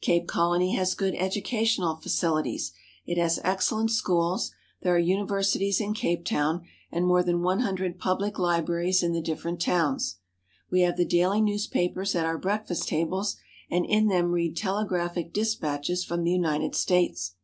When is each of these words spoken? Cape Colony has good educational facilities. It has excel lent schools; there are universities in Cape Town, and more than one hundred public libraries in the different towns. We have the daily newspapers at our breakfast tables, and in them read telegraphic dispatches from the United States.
Cape 0.00 0.26
Colony 0.26 0.74
has 0.74 0.96
good 0.96 1.14
educational 1.14 1.94
facilities. 1.94 2.72
It 3.06 3.18
has 3.18 3.38
excel 3.44 3.78
lent 3.78 3.92
schools; 3.92 4.50
there 4.82 4.92
are 4.96 4.98
universities 4.98 5.80
in 5.80 5.94
Cape 5.94 6.24
Town, 6.24 6.66
and 6.90 7.06
more 7.06 7.22
than 7.22 7.40
one 7.40 7.60
hundred 7.60 7.96
public 8.00 8.36
libraries 8.36 9.04
in 9.04 9.12
the 9.12 9.20
different 9.22 9.60
towns. 9.60 10.16
We 10.72 10.80
have 10.80 10.96
the 10.96 11.04
daily 11.04 11.40
newspapers 11.40 12.16
at 12.16 12.26
our 12.26 12.36
breakfast 12.36 12.88
tables, 12.88 13.36
and 13.70 13.86
in 13.86 14.08
them 14.08 14.32
read 14.32 14.56
telegraphic 14.56 15.32
dispatches 15.32 16.04
from 16.04 16.24
the 16.24 16.32
United 16.32 16.74
States. 16.74 17.36